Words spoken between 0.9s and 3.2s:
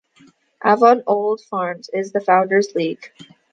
Old Farms is in the Founders League.